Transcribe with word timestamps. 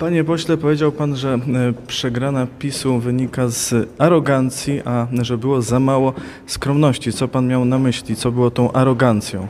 Panie 0.00 0.24
pośle, 0.24 0.56
powiedział 0.56 0.92
pan, 0.92 1.16
że 1.16 1.34
e, 1.34 1.38
przegrana 1.86 2.46
PiSu 2.58 2.98
wynika 2.98 3.48
z 3.48 3.88
arogancji, 3.98 4.80
a 4.84 5.06
że 5.22 5.38
było 5.38 5.62
za 5.62 5.80
mało 5.80 6.14
skromności. 6.46 7.12
Co 7.12 7.28
pan 7.28 7.46
miał 7.46 7.64
na 7.64 7.78
myśli? 7.78 8.16
Co 8.16 8.32
było 8.32 8.50
tą 8.50 8.72
arogancją? 8.72 9.48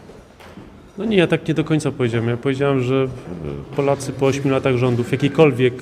No 0.98 1.04
nie, 1.04 1.16
ja 1.16 1.26
tak 1.26 1.48
nie 1.48 1.54
do 1.54 1.64
końca 1.64 1.93
powiedziałem. 1.93 2.29
Ja 2.29 2.36
powiedziałem, 2.36 2.82
że 2.82 2.94
e, 3.04 3.76
Polacy 3.76 4.12
po 4.12 4.26
8 4.26 4.50
latach 4.50 4.76
rządów 4.76 5.12
jakiejkolwiek 5.12 5.75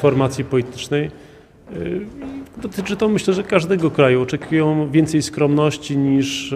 formacji 0.00 0.44
politycznej 0.44 1.04
e, 1.04 1.10
dotyczy 2.62 2.96
to 2.96 3.08
myślę, 3.08 3.34
że 3.34 3.42
każdego 3.42 3.90
kraju. 3.90 4.22
Oczekują 4.22 4.90
więcej 4.90 5.22
skromności 5.22 5.96
niż 5.96 6.54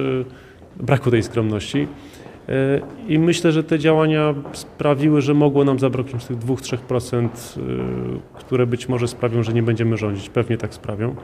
braku 0.76 1.10
tej 1.10 1.22
skromności. 1.22 1.88
I 3.08 3.18
myślę, 3.18 3.52
że 3.52 3.64
te 3.64 3.78
działania 3.78 4.34
sprawiły, 4.52 5.20
że 5.20 5.34
mogło 5.34 5.64
nam 5.64 5.78
zabraknąć 5.78 6.24
tych 6.24 6.38
2-3%, 6.38 7.28
które 8.34 8.66
być 8.66 8.88
może 8.88 9.08
sprawią, 9.08 9.42
że 9.42 9.52
nie 9.52 9.62
będziemy 9.62 9.96
rządzić. 9.96 10.28
Pewnie 10.28 10.56
tak 10.56 10.74
sprawią. 10.74 11.14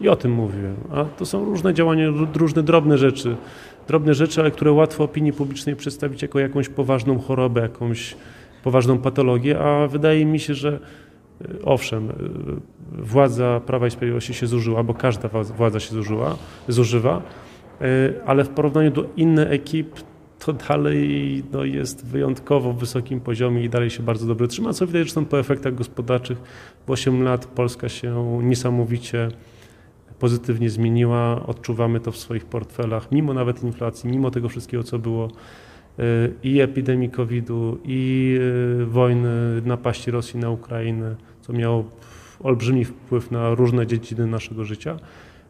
I 0.00 0.08
o 0.08 0.16
tym 0.16 0.32
mówiłem. 0.32 0.76
A 0.92 1.04
to 1.04 1.26
są 1.26 1.44
różne 1.44 1.74
działania, 1.74 2.06
różne 2.34 2.62
drobne 2.62 2.98
rzeczy 2.98 3.36
drobne 3.90 4.14
rzeczy, 4.14 4.40
ale 4.40 4.50
które 4.50 4.72
łatwo 4.72 5.04
opinii 5.04 5.32
publicznej 5.32 5.76
przedstawić 5.76 6.22
jako 6.22 6.38
jakąś 6.38 6.68
poważną 6.68 7.18
chorobę, 7.18 7.60
jakąś 7.60 8.16
poważną 8.64 8.98
patologię, 8.98 9.58
a 9.58 9.88
wydaje 9.88 10.26
mi 10.26 10.40
się, 10.40 10.54
że 10.54 10.78
e, 11.40 11.64
owszem, 11.64 12.10
e, 12.10 12.14
władza 12.92 13.60
Prawa 13.66 13.86
i 13.86 13.90
Sprawiedliwości 13.90 14.34
się 14.34 14.46
zużyła, 14.46 14.82
bo 14.82 14.94
każda 14.94 15.28
władza 15.28 15.80
się 15.80 15.94
zużyła, 15.94 16.36
zużywa, 16.68 17.22
ale 18.26 18.44
w 18.44 18.48
porównaniu 18.48 18.90
do 18.90 19.04
innych 19.16 19.52
ekip 19.52 19.94
to 20.40 20.52
dalej 20.52 21.42
no, 21.52 21.64
jest 21.64 22.06
wyjątkowo 22.06 22.72
wysokim 22.72 23.20
poziomie 23.20 23.64
i 23.64 23.68
dalej 23.68 23.90
się 23.90 24.02
bardzo 24.02 24.26
dobrze 24.26 24.48
trzyma, 24.48 24.72
co 24.72 24.86
widać 24.86 25.02
zresztą 25.02 25.24
po 25.24 25.38
efektach 25.38 25.74
gospodarczych. 25.74 26.38
W 26.86 26.90
8 26.90 27.22
lat 27.22 27.46
Polska 27.46 27.88
się 27.88 28.40
niesamowicie 28.42 29.28
pozytywnie 30.18 30.70
zmieniła. 30.70 31.46
Odczuwamy 31.46 32.00
to 32.00 32.12
w 32.12 32.16
swoich 32.16 32.44
portfelach, 32.44 33.12
mimo 33.12 33.34
nawet 33.34 33.62
inflacji, 33.62 34.10
mimo 34.10 34.30
tego 34.30 34.48
wszystkiego, 34.48 34.82
co 34.82 34.98
było 34.98 35.28
e, 35.98 36.02
i 36.42 36.60
epidemii 36.60 37.10
COVID-u, 37.10 37.78
i 37.84 38.38
e, 38.82 38.84
wojny, 38.84 39.62
napaści 39.64 40.10
Rosji 40.10 40.40
na 40.40 40.50
Ukrainę, 40.50 41.16
co 41.40 41.52
miało 41.52 41.84
olbrzymi 42.42 42.84
wpływ 42.84 43.30
na 43.30 43.54
różne 43.54 43.86
dziedziny 43.86 44.26
naszego 44.26 44.64
życia, 44.64 44.96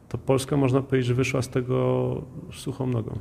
to 0.08 0.18
Polska, 0.18 0.56
można 0.56 0.82
powiedzieć, 0.82 1.06
że 1.06 1.14
wyszła 1.14 1.42
z 1.42 1.48
tego 1.48 2.22
suchą 2.52 2.86
nogą. 2.86 3.18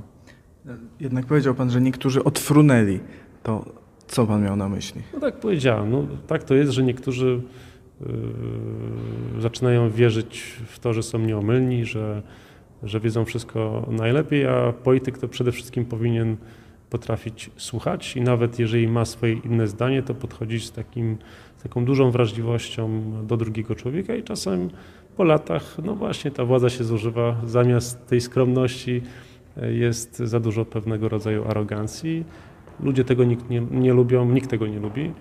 Jednak 1.00 1.26
powiedział 1.26 1.56
Pan, 1.56 1.72
że 1.72 1.82
niektórzy 1.82 2.24
odfrunęli. 2.24 3.00
To 3.44 3.66
co 4.08 4.28
Pan 4.28 4.44
miał 4.44 4.56
na 4.56 4.70
myśli? 4.70 5.02
No 5.14 5.20
tak 5.20 5.40
powiedziałem. 5.40 5.92
No, 5.92 6.08
tak 6.28 6.44
to 6.44 6.56
jest, 6.56 6.72
że 6.72 6.84
niektórzy 6.84 7.42
Yy, 9.36 9.42
zaczynają 9.42 9.90
wierzyć 9.90 10.56
w 10.68 10.80
to, 10.80 10.94
że 10.94 11.04
są 11.04 11.20
nieomylni, 11.20 11.86
że, 11.86 12.22
że 12.84 13.00
wiedzą 13.00 13.26
wszystko 13.26 13.86
najlepiej, 13.92 14.48
a 14.48 14.74
polityk 14.84 15.18
to 15.18 15.28
przede 15.28 15.52
wszystkim 15.52 15.86
powinien 15.86 16.38
potrafić 16.90 17.50
słuchać 17.58 18.16
i 18.16 18.22
nawet 18.22 18.60
jeżeli 18.60 18.88
ma 18.88 19.06
swoje 19.06 19.34
inne 19.34 19.68
zdanie, 19.68 20.04
to 20.04 20.16
podchodzić 20.16 20.66
z, 20.66 20.72
takim, 20.72 21.18
z 21.58 21.64
taką 21.64 21.86
dużą 21.86 22.12
wrażliwością 22.12 23.02
do 23.28 23.38
drugiego 23.38 23.76
człowieka 23.76 24.16
i 24.16 24.24
czasem 24.24 24.70
po 25.18 25.24
latach, 25.24 25.78
no 25.84 25.96
właśnie 25.96 26.32
ta 26.32 26.46
władza 26.46 26.70
się 26.70 26.84
zużywa, 26.84 27.42
zamiast 27.46 28.08
tej 28.08 28.22
skromności 28.22 29.02
jest 29.72 30.18
za 30.18 30.40
dużo 30.40 30.66
pewnego 30.66 31.10
rodzaju 31.10 31.48
arogancji. 31.48 32.26
Ludzie 32.84 33.06
tego 33.06 33.24
nikt 33.24 33.50
nie, 33.50 33.62
nie 33.72 33.94
lubią, 33.94 34.26
nikt 34.26 34.50
tego 34.50 34.68
nie 34.68 34.80
lubi. 34.80 35.12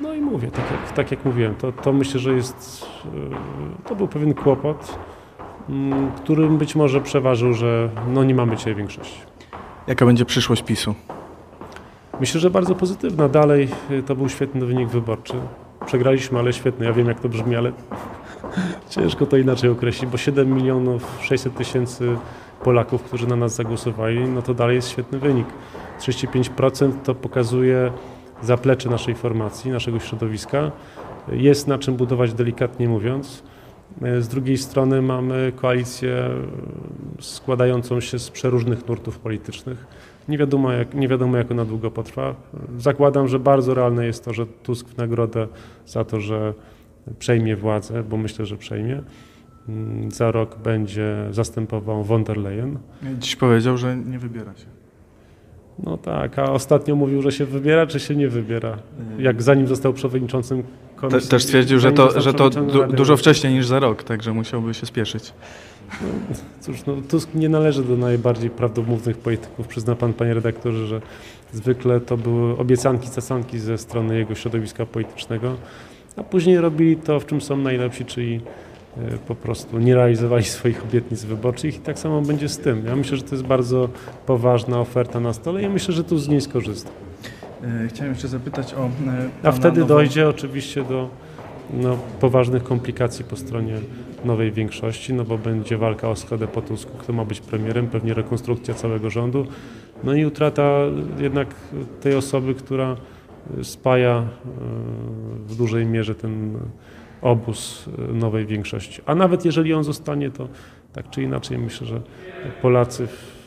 No 0.00 0.14
i 0.14 0.20
mówię, 0.20 0.50
tak 0.50 0.70
jak, 0.70 0.92
tak 0.92 1.10
jak 1.10 1.24
mówiłem, 1.24 1.54
to, 1.54 1.72
to 1.72 1.92
myślę, 1.92 2.20
że 2.20 2.32
jest, 2.32 2.86
e, 3.84 3.88
to 3.88 3.94
był 3.94 4.08
pewien 4.08 4.34
kłopot, 4.34 4.98
mm, 5.68 6.12
którym 6.12 6.58
być 6.58 6.74
może 6.74 7.00
przeważył, 7.00 7.52
że 7.52 7.90
no 8.08 8.24
nie 8.24 8.34
mamy 8.34 8.56
dzisiaj 8.56 8.74
większości. 8.74 9.20
Jaka 9.86 10.06
będzie 10.06 10.24
przyszłość 10.24 10.62
PiSu? 10.62 10.94
Myślę, 12.20 12.40
że 12.40 12.50
bardzo 12.50 12.74
pozytywna. 12.74 13.28
Dalej 13.28 13.68
e, 13.90 14.02
to 14.02 14.14
był 14.16 14.28
świetny 14.28 14.66
wynik 14.66 14.88
wyborczy. 14.88 15.34
Przegraliśmy, 15.86 16.38
ale 16.38 16.52
świetny. 16.52 16.86
Ja 16.86 16.92
wiem, 16.92 17.08
jak 17.08 17.20
to 17.20 17.28
brzmi, 17.28 17.56
ale 17.56 17.72
ciężko 18.90 19.26
to 19.26 19.36
inaczej 19.36 19.70
określić, 19.70 20.10
bo 20.10 20.16
7 20.16 20.54
milionów 20.54 21.18
600 21.22 21.54
tysięcy 21.54 22.16
Polaków, 22.64 23.02
którzy 23.02 23.26
na 23.26 23.36
nas 23.36 23.54
zagłosowali, 23.54 24.28
no 24.28 24.42
to 24.42 24.54
dalej 24.54 24.76
jest 24.76 24.88
świetny 24.88 25.18
wynik. 25.18 25.46
35% 26.00 26.92
to 27.04 27.14
pokazuje 27.14 27.92
zaplecze 28.42 28.90
naszej 28.90 29.14
formacji, 29.14 29.70
naszego 29.70 29.98
środowiska. 29.98 30.70
Jest 31.32 31.68
na 31.68 31.78
czym 31.78 31.96
budować, 31.96 32.34
delikatnie 32.34 32.88
mówiąc. 32.88 33.42
Z 34.18 34.28
drugiej 34.28 34.58
strony 34.58 35.02
mamy 35.02 35.52
koalicję 35.56 36.30
składającą 37.20 38.00
się 38.00 38.18
z 38.18 38.30
przeróżnych 38.30 38.88
nurtów 38.88 39.18
politycznych. 39.18 39.86
Nie 40.28 40.38
wiadomo, 40.38 40.72
jak, 40.72 40.94
nie 40.94 41.08
wiadomo, 41.08 41.36
jak 41.36 41.50
ona 41.50 41.64
długo 41.64 41.90
potrwa. 41.90 42.34
Zakładam, 42.78 43.28
że 43.28 43.38
bardzo 43.38 43.74
realne 43.74 44.06
jest 44.06 44.24
to, 44.24 44.32
że 44.32 44.46
Tusk 44.46 44.88
w 44.88 44.96
nagrodę 44.96 45.48
za 45.86 46.04
to, 46.04 46.20
że 46.20 46.54
przejmie 47.18 47.56
władzę, 47.56 48.02
bo 48.02 48.16
myślę, 48.16 48.46
że 48.46 48.56
przejmie, 48.56 49.02
za 50.08 50.30
rok 50.30 50.58
będzie 50.58 51.16
zastępował 51.30 52.04
von 52.04 52.24
der 52.24 52.36
Leyen. 52.36 52.78
Dziś 53.18 53.36
powiedział, 53.36 53.78
że 53.78 53.96
nie 53.96 54.18
wybiera 54.18 54.52
się. 54.56 54.66
No 55.78 55.98
tak, 55.98 56.38
a 56.38 56.52
ostatnio 56.52 56.96
mówił, 56.96 57.22
że 57.22 57.32
się 57.32 57.44
wybiera, 57.44 57.86
czy 57.86 58.00
się 58.00 58.16
nie 58.16 58.28
wybiera. 58.28 58.78
Jak 59.18 59.42
zanim 59.42 59.66
został 59.66 59.92
przewodniczącym 59.92 60.62
komisji. 60.96 61.20
Te, 61.20 61.28
też 61.28 61.42
stwierdził, 61.42 61.78
że 61.78 61.92
to, 61.92 62.20
że 62.20 62.34
to 62.34 62.50
du 62.50 62.86
dużo 62.86 63.16
wcześniej 63.16 63.54
niż 63.54 63.66
za 63.66 63.80
rok, 63.80 64.02
także 64.02 64.32
musiałby 64.32 64.74
się 64.74 64.86
spieszyć. 64.86 65.32
No, 66.02 66.08
cóż, 66.60 66.86
no, 66.86 66.96
Tusk 67.08 67.34
nie 67.34 67.48
należy 67.48 67.84
do 67.84 67.96
najbardziej 67.96 68.50
prawdomównych 68.50 69.18
polityków. 69.18 69.66
Przyzna 69.66 69.94
pan, 69.94 70.12
panie 70.12 70.34
redaktorze, 70.34 70.86
że 70.86 71.00
zwykle 71.52 72.00
to 72.00 72.16
były 72.16 72.58
obiecanki, 72.58 73.08
cacanki 73.08 73.58
ze 73.58 73.78
strony 73.78 74.18
jego 74.18 74.34
środowiska 74.34 74.86
politycznego, 74.86 75.56
a 76.16 76.22
później 76.22 76.58
robili 76.58 76.96
to, 76.96 77.20
w 77.20 77.26
czym 77.26 77.40
są 77.40 77.56
najlepsi, 77.56 78.04
czyli 78.04 78.40
po 79.28 79.34
prostu 79.34 79.78
nie 79.78 79.94
realizowali 79.94 80.44
swoich 80.58 80.84
obietnic 80.84 81.24
wyborczych 81.24 81.76
i 81.76 81.78
tak 81.78 81.98
samo 81.98 82.22
będzie 82.22 82.48
z 82.48 82.58
tym. 82.58 82.86
Ja 82.86 82.96
myślę, 82.96 83.16
że 83.16 83.22
to 83.22 83.34
jest 83.34 83.46
bardzo 83.46 83.88
poważna 84.26 84.80
oferta 84.80 85.20
na 85.20 85.32
stole 85.32 85.62
i 85.62 85.68
myślę, 85.68 85.94
że 85.94 86.04
tu 86.04 86.18
z 86.18 86.28
niej 86.28 86.40
skorzysta. 86.40 86.90
E, 87.84 87.88
chciałem 87.88 88.12
jeszcze 88.12 88.28
zapytać 88.28 88.74
o. 88.74 88.84
E, 88.84 89.48
A 89.48 89.52
wtedy 89.52 89.80
nową... 89.80 89.88
dojdzie 89.88 90.28
oczywiście 90.28 90.84
do 90.84 91.08
no, 91.72 91.98
poważnych 92.20 92.62
komplikacji 92.62 93.24
po 93.24 93.36
stronie 93.36 93.74
nowej 94.24 94.52
większości, 94.52 95.14
no 95.14 95.24
bo 95.24 95.38
będzie 95.38 95.78
walka 95.78 96.08
o 96.08 96.16
Skodę 96.16 96.48
po 96.48 96.62
Tusku, 96.62 96.98
kto 96.98 97.12
ma 97.12 97.24
być 97.24 97.40
premierem, 97.40 97.86
pewnie 97.86 98.14
rekonstrukcja 98.14 98.74
całego 98.74 99.10
rządu, 99.10 99.46
no 100.04 100.14
i 100.14 100.24
utrata 100.24 100.78
jednak 101.18 101.48
tej 102.00 102.14
osoby, 102.14 102.54
która 102.54 102.96
spaja 103.62 104.28
w 105.46 105.56
dużej 105.56 105.86
mierze 105.86 106.14
ten 106.14 106.58
obóz 107.22 107.88
e, 107.98 108.12
nowej 108.12 108.46
większości. 108.46 109.02
A 109.06 109.14
nawet 109.14 109.44
jeżeli 109.44 109.74
on 109.74 109.84
zostanie, 109.84 110.30
to 110.30 110.48
tak 110.92 111.10
czy 111.10 111.22
inaczej 111.22 111.58
myślę, 111.58 111.86
że 111.86 112.00
Polacy 112.62 113.06
w 113.06 113.42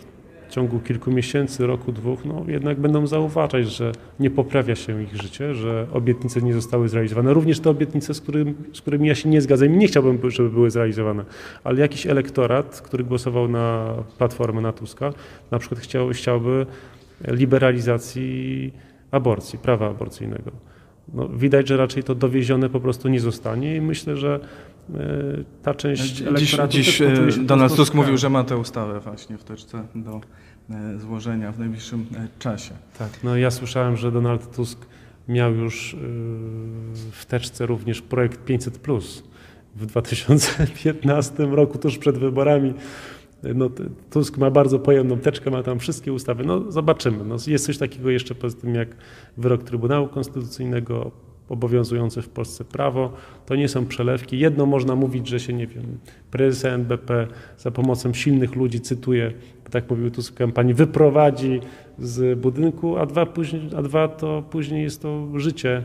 ciągu 0.49 0.79
kilku 0.79 1.11
miesięcy, 1.11 1.67
roku, 1.67 1.91
dwóch, 1.91 2.25
no 2.25 2.45
jednak 2.47 2.79
będą 2.79 3.07
zauważać, 3.07 3.71
że 3.71 3.91
nie 4.19 4.29
poprawia 4.29 4.75
się 4.75 5.03
ich 5.03 5.15
życie, 5.21 5.53
że 5.53 5.87
obietnice 5.91 6.41
nie 6.41 6.53
zostały 6.53 6.89
zrealizowane. 6.89 7.33
Również 7.33 7.59
te 7.59 7.69
obietnice, 7.69 8.13
z, 8.13 8.21
którym, 8.21 8.55
z 8.73 8.81
którymi 8.81 9.07
ja 9.07 9.15
się 9.15 9.29
nie 9.29 9.41
zgadzam 9.41 9.73
i 9.73 9.77
nie 9.77 9.87
chciałbym, 9.87 10.31
żeby 10.31 10.49
były 10.49 10.71
zrealizowane, 10.71 11.25
ale 11.63 11.79
jakiś 11.79 12.07
elektorat, 12.07 12.81
który 12.81 13.03
głosował 13.03 13.47
na 13.47 13.93
Platformę, 14.17 14.61
na 14.61 14.71
Tuska, 14.71 15.13
na 15.51 15.59
przykład 15.59 15.79
chciał, 15.81 16.09
chciałby 16.09 16.65
liberalizacji 17.27 18.73
aborcji, 19.11 19.59
prawa 19.59 19.89
aborcyjnego 19.89 20.74
no, 21.13 21.29
widać, 21.29 21.67
że 21.67 21.77
raczej 21.77 22.03
to 22.03 22.15
dowiezione 22.15 22.69
po 22.69 22.79
prostu 22.79 23.09
nie 23.09 23.19
zostanie 23.19 23.75
i 23.75 23.81
myślę, 23.81 24.17
że 24.17 24.39
e, 24.93 24.97
ta 25.63 25.73
część 25.73 26.23
Dziś, 26.37 26.57
dziś 26.69 27.01
e, 27.01 27.13
Donald 27.41 27.75
Tusk 27.75 27.93
mówił, 27.93 28.17
że 28.17 28.29
ma 28.29 28.43
tę 28.43 28.57
ustawę 28.57 28.99
właśnie 28.99 29.37
w 29.37 29.43
teczce 29.43 29.85
do 29.95 30.21
e, 30.69 30.99
złożenia 30.99 31.51
w 31.51 31.59
najbliższym 31.59 32.05
czasie. 32.39 32.71
Tak, 32.99 33.09
no 33.23 33.37
ja 33.37 33.51
słyszałem, 33.51 33.97
że 33.97 34.11
Donald 34.11 34.55
Tusk 34.55 34.85
miał 35.27 35.53
już 35.53 35.95
w 37.11 37.25
teczce 37.25 37.65
również 37.65 38.01
projekt 38.01 38.45
500 38.45 38.79
w 39.75 39.85
2015 39.85 41.45
roku, 41.45 41.77
tuż 41.77 41.97
przed 41.97 42.17
wyborami. 42.17 42.73
No, 43.43 43.69
Tusk 44.09 44.37
ma 44.37 44.51
bardzo 44.51 44.79
pojemną 44.79 45.17
teczkę, 45.17 45.51
ma 45.51 45.63
tam 45.63 45.79
wszystkie 45.79 46.13
ustawy. 46.13 46.43
No 46.45 46.71
zobaczymy. 46.71 47.25
No, 47.25 47.35
jest 47.47 47.65
coś 47.65 47.77
takiego 47.77 48.09
jeszcze 48.09 48.35
poza 48.35 48.57
tym 48.57 48.75
jak 48.75 48.95
wyrok 49.37 49.63
Trybunału 49.63 50.07
Konstytucyjnego, 50.07 51.11
obowiązujące 51.49 52.21
w 52.21 52.29
Polsce 52.29 52.65
prawo. 52.65 53.13
To 53.45 53.55
nie 53.55 53.67
są 53.67 53.85
przelewki. 53.85 54.39
Jedno 54.39 54.65
można 54.65 54.95
mówić, 54.95 55.27
że 55.27 55.39
się, 55.39 55.53
nie 55.53 55.67
wiem, 55.67 55.97
prezes 56.31 56.65
NBP 56.65 57.27
za 57.57 57.71
pomocą 57.71 58.13
silnych 58.13 58.55
ludzi, 58.55 58.79
cytuję, 58.79 59.33
tak 59.71 59.89
mówił 59.89 60.11
Tusk 60.11 60.33
w 60.33 60.37
kampanii, 60.37 60.73
wyprowadzi 60.73 61.59
z 61.99 62.39
budynku, 62.39 62.97
a 62.97 63.05
dwa, 63.05 63.25
później, 63.25 63.61
a 63.77 63.81
dwa 63.81 64.07
to 64.07 64.43
później 64.49 64.83
jest 64.83 65.01
to 65.01 65.27
życie 65.39 65.83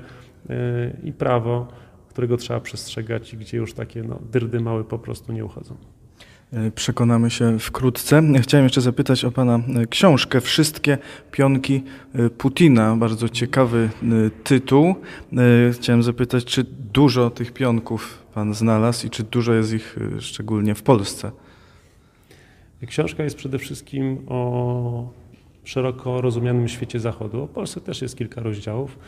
i 1.05 1.13
prawo, 1.13 1.69
którego 2.09 2.37
trzeba 2.37 2.61
przestrzegać 2.61 3.35
i 3.35 3.37
gdzie 3.37 3.57
już 3.57 3.73
takie 3.73 4.03
no, 4.03 4.19
dyrdy 4.33 4.61
małe 4.61 4.85
po 4.85 4.99
prostu 4.99 5.33
nie 5.33 5.45
uchodzą. 5.45 5.77
E, 6.53 6.71
Przekonamy 6.71 7.31
się 7.31 7.59
wkrótce. 7.59 8.23
Chciałem 8.43 8.65
jeszcze 8.65 8.81
zapytać 8.81 9.25
o 9.25 9.31
Pana 9.31 9.61
e, 9.77 9.87
książkę 9.87 10.41
Wszystkie 10.41 10.99
pionki 11.33 11.83
e, 12.15 12.31
Putina. 12.31 12.97
Bardzo 12.97 13.29
ciekawy 13.29 13.91
tytuł. 14.45 14.95
Chciałem 15.73 16.03
zapytać, 16.03 16.45
czy 16.45 16.65
dużo 16.93 17.31
tych 17.31 17.53
pionków 17.53 18.19
Pan 18.35 18.55
znalazł 18.55 19.07
i 19.07 19.11
czy 19.11 19.23
dużo 19.23 19.55
jest 19.55 19.73
ich 19.73 19.97
szczególnie 20.19 20.75
w 20.75 20.83
Polsce? 20.83 21.31
Książka 22.87 23.25
jest 23.25 23.37
przede 23.37 23.59
wszystkim 23.59 24.19
o 24.29 25.13
szeroko 25.65 26.21
rozumianym 26.21 26.69
świecie 26.69 27.01
zachodu. 27.01 27.43
O 27.43 27.49
Polsce 27.49 27.81
też 27.81 28.03
jest 28.03 28.17
kilka 28.17 28.43
rozdziałów, 28.43 28.99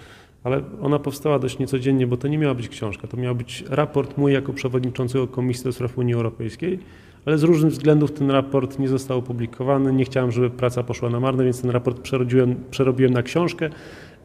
ale 0.45 0.63
ona 0.83 0.99
powstała 0.99 1.39
dość 1.39 1.59
niecodziennie, 1.59 2.07
bo 2.07 2.17
to 2.17 2.29
nie 2.29 2.39
miała 2.39 2.55
być 2.55 2.69
książka, 2.69 3.09
to 3.09 3.17
miał 3.17 3.35
być 3.35 3.65
raport 3.69 4.19
mój 4.19 4.33
jako 4.33 4.53
przewodniczącego 4.53 5.29
Komisji 5.29 5.65
do 5.65 5.73
Spraw 5.73 5.99
Unii 5.99 6.15
Europejskiej, 6.15 6.79
ale 7.27 7.39
z 7.39 7.43
różnych 7.43 7.73
względów 7.73 8.13
ten 8.13 8.31
raport 8.31 8.79
nie 8.79 8.89
został 8.89 9.19
opublikowany. 9.19 9.93
Nie 9.93 10.05
chciałem, 10.05 10.33
żeby 10.33 10.51
praca 10.51 10.83
poszła 10.83 11.11
na 11.11 11.21
marne, 11.21 11.45
więc 11.45 11.63
ten 11.63 11.71
raport 11.71 12.01
przerobiłem, 12.01 12.57
przerobiłem 12.71 13.13
na 13.13 13.23
książkę 13.23 13.71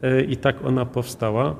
e, 0.02 0.22
i 0.22 0.36
tak 0.36 0.64
ona 0.64 0.86
powstała. 0.86 1.56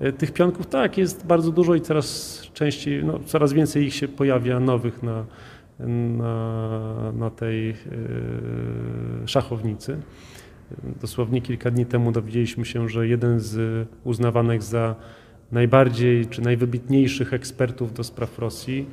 E, 0.00 0.12
Tych 0.12 0.32
pionków 0.32 0.66
tak, 0.66 0.98
jest 0.98 1.26
bardzo 1.26 1.52
dużo 1.52 1.74
i 1.74 1.80
coraz 1.80 2.40
częściej, 2.54 3.04
no, 3.04 3.18
coraz 3.26 3.52
więcej 3.52 3.84
ich 3.84 3.94
się 3.94 4.08
pojawia 4.08 4.60
nowych 4.60 5.02
na, 5.02 5.24
na, 5.78 7.12
na 7.12 7.30
tej 7.30 7.70
e, 7.70 7.74
szachownicy. 9.26 9.98
Dosłownie 11.00 11.40
kilka 11.40 11.70
dni 11.70 11.86
temu 11.86 12.12
dowiedzieliśmy 12.12 12.64
się, 12.64 12.88
że 12.88 13.08
jeden 13.08 13.40
z 13.40 13.88
uznawanych 14.04 14.62
za 14.62 14.94
najbardziej 15.52 16.26
czy 16.26 16.42
najwybitniejszych 16.42 17.34
ekspertów 17.34 17.92
do 17.92 18.04
spraw 18.04 18.38
Rosji, 18.38 18.86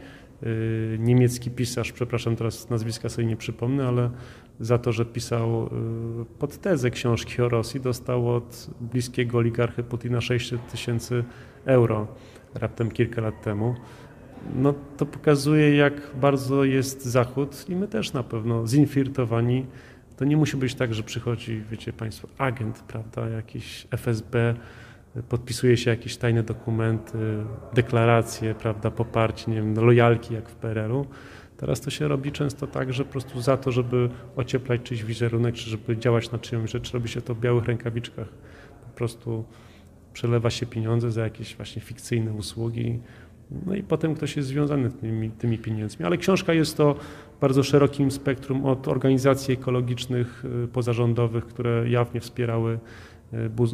niemiecki 0.99 1.51
pisarz, 1.51 1.91
przepraszam 1.91 2.35
teraz 2.35 2.69
nazwiska 2.69 3.09
sobie 3.09 3.27
nie 3.27 3.35
przypomnę, 3.35 3.87
ale 3.87 4.09
za 4.59 4.77
to, 4.77 4.91
że 4.91 5.05
pisał 5.05 5.63
e, 5.63 5.69
pod 6.39 6.57
tezę 6.57 6.91
książki 6.91 7.41
o 7.41 7.49
Rosji, 7.49 7.79
dostał 7.79 8.35
od 8.35 8.67
bliskiego 8.81 9.37
oligarchy 9.37 9.83
Putina 9.83 10.21
600 10.21 10.71
tysięcy 10.71 11.23
euro 11.65 12.07
raptem 12.53 12.91
kilka 12.91 13.21
lat 13.21 13.41
temu 13.43 13.75
no 14.55 14.73
to 14.97 15.05
pokazuje, 15.05 15.75
jak 15.75 15.93
bardzo 16.15 16.63
jest 16.63 17.05
Zachód 17.05 17.65
i 17.69 17.75
my 17.75 17.88
też 17.88 18.13
na 18.13 18.23
pewno 18.23 18.67
zinfiltrowani. 18.67 19.65
To 20.17 20.25
nie 20.25 20.38
musi 20.38 20.57
być 20.57 20.75
tak, 20.75 20.93
że 20.93 21.03
przychodzi, 21.03 21.63
wiecie 21.71 21.93
Państwo, 21.93 22.27
agent, 22.38 22.83
prawda, 22.88 23.29
jakiś 23.29 23.88
FSB, 23.91 24.55
podpisuje 25.29 25.77
się 25.77 25.89
jakieś 25.89 26.17
tajne 26.17 26.44
dokumenty, 26.44 27.17
deklaracje, 27.73 28.56
prawda, 28.56 28.91
poparcie, 28.91 29.51
nie 29.51 29.57
wiem, 29.57 29.75
lojalki 29.75 30.33
jak 30.33 30.50
w 30.50 30.56
PRL-u. 30.56 31.06
Teraz 31.57 31.81
to 31.81 31.89
się 31.89 32.07
robi 32.07 32.31
często 32.31 32.67
tak, 32.67 32.94
że 32.94 33.06
po 33.06 33.12
prostu 33.12 33.41
za 33.41 33.57
to, 33.57 33.71
żeby 33.71 34.09
ocieplać 34.35 34.81
czyjś 34.83 35.03
wizerunek, 35.03 35.56
czy 35.56 35.69
żeby 35.69 35.97
działać 35.97 36.31
na 36.31 36.38
czyjąś 36.38 36.71
rzecz, 36.71 36.94
robi 36.94 37.09
się 37.09 37.21
to 37.21 37.35
w 37.35 37.39
białych 37.39 37.65
rękawiczkach. 37.65 38.27
Po 38.81 38.97
prostu 38.97 39.45
przelewa 40.13 40.50
się 40.50 40.65
pieniądze 40.65 41.12
za 41.12 41.23
jakieś 41.23 41.56
właśnie 41.56 41.81
fikcyjne 41.81 42.33
usługi, 42.33 43.00
no 43.65 43.75
i 43.75 43.83
potem 43.83 44.15
ktoś 44.15 44.35
jest 44.35 44.47
związany 44.47 44.89
tymi, 44.89 45.31
tymi 45.31 45.57
pieniędzmi. 45.57 46.06
Ale 46.06 46.17
książka 46.17 46.53
jest 46.53 46.77
to 46.77 46.95
bardzo 47.41 47.63
szerokim 47.63 48.12
spektrum 48.12 48.65
od 48.65 48.88
organizacji 48.88 49.53
ekologicznych 49.53 50.45
y, 50.63 50.67
pozarządowych, 50.67 51.45
które 51.45 51.89
jawnie 51.89 52.21
wspierały 52.21 52.79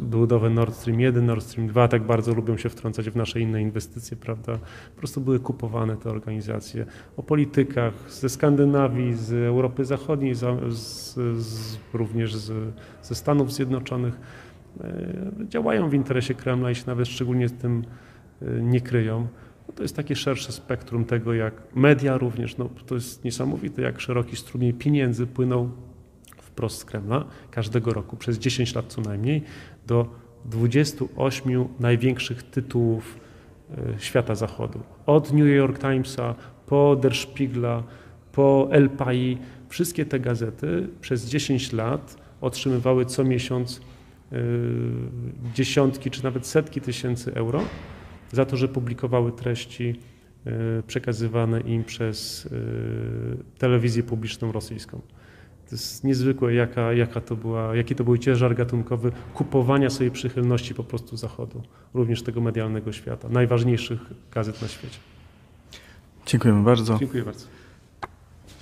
budowę 0.02 0.50
Nord 0.50 0.74
Stream 0.74 1.00
1, 1.00 1.26
Nord 1.26 1.44
Stream 1.44 1.68
2, 1.68 1.88
tak 1.88 2.02
bardzo 2.02 2.34
lubią 2.34 2.56
się 2.56 2.68
wtrącać 2.68 3.10
w 3.10 3.16
nasze 3.16 3.40
inne 3.40 3.62
inwestycje, 3.62 4.16
prawda? 4.16 4.58
Po 4.94 4.98
prostu 4.98 5.20
były 5.20 5.40
kupowane 5.40 5.96
te 5.96 6.10
organizacje. 6.10 6.86
O 7.16 7.22
politykach 7.22 7.94
ze 8.08 8.28
Skandynawii, 8.28 9.14
z 9.14 9.32
Europy 9.32 9.84
Zachodniej, 9.84 10.34
za- 10.34 10.56
z, 10.70 11.14
z, 11.42 11.76
również 11.94 12.34
z, 12.36 12.74
ze 13.02 13.14
Stanów 13.14 13.52
Zjednoczonych. 13.52 14.14
y, 15.40 15.48
Działają 15.48 15.88
w 15.88 15.94
interesie 15.94 16.34
Kremla 16.34 16.70
i 16.70 16.74
się 16.74 16.84
nawet 16.86 17.08
szczególnie 17.08 17.48
z 17.48 17.52
tym 17.52 17.84
y, 18.42 18.62
nie 18.62 18.80
kryją. 18.80 19.26
No 19.68 19.74
to 19.74 19.82
jest 19.82 19.96
takie 19.96 20.16
szersze 20.16 20.52
spektrum 20.52 21.04
tego, 21.04 21.34
jak 21.34 21.54
media 21.74 22.18
również, 22.18 22.56
no 22.56 22.68
to 22.86 22.94
jest 22.94 23.24
niesamowite, 23.24 23.82
jak 23.82 24.00
szeroki 24.00 24.36
strumień 24.36 24.72
pieniędzy 24.72 25.26
płynął 25.26 25.70
wprost 26.52 26.78
z 26.78 26.84
Kremla 26.84 27.24
każdego 27.50 27.92
roku, 27.92 28.16
przez 28.16 28.38
10 28.38 28.74
lat 28.74 28.86
co 28.88 29.00
najmniej, 29.00 29.42
do 29.86 30.06
28 30.44 31.68
największych 31.80 32.42
tytułów 32.42 33.20
e, 33.70 33.98
świata 33.98 34.34
zachodu. 34.34 34.80
Od 35.06 35.32
New 35.32 35.46
York 35.46 35.78
Timesa, 35.78 36.34
po 36.66 36.96
Der 36.96 37.14
Spiegla, 37.14 37.82
po 38.32 38.68
El 38.70 38.90
Pai, 38.90 39.38
wszystkie 39.68 40.04
te 40.04 40.20
gazety 40.20 40.88
przez 41.00 41.28
10 41.28 41.72
lat 41.72 42.16
otrzymywały 42.40 43.06
co 43.06 43.24
miesiąc 43.24 43.80
e, 44.32 44.36
dziesiątki 45.54 46.10
czy 46.10 46.24
nawet 46.24 46.46
setki 46.46 46.80
tysięcy 46.80 47.34
euro 47.34 47.60
za 48.32 48.44
to, 48.44 48.56
że 48.56 48.68
publikowały 48.68 49.32
treści 49.32 50.00
e, 50.46 50.82
przekazywane 50.86 51.60
im 51.60 51.84
przez 51.84 52.48
telewizję 53.58 54.02
publiczną 54.02 54.52
rosyjską. 54.52 55.00
To 55.72 55.76
jest 55.76 56.04
niezwykłe, 56.04 56.54
jaka, 56.54 56.92
jaka 56.92 57.20
to 57.20 57.36
była, 57.36 57.76
jaki 57.76 57.94
to 57.94 58.04
był 58.04 58.18
ciężar 58.18 58.54
gatunkowy 58.54 59.12
kupowania 59.34 59.90
sobie 59.90 60.10
przychylności 60.10 60.74
po 60.74 60.84
prostu 60.84 61.16
Zachodu, 61.16 61.62
również 61.94 62.22
tego 62.22 62.40
medialnego 62.40 62.92
świata, 62.92 63.28
najważniejszych 63.28 64.00
gazet 64.30 64.62
na 64.62 64.68
świecie. 64.68 64.98
Dziękujemy 66.26 66.62
bardzo. 66.62 66.98
Dziękuję 66.98 67.22
bardzo. 67.22 67.46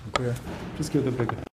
Dziękuję. 0.04 0.34
Wszystkiego 0.74 1.04
dobrego. 1.04 1.49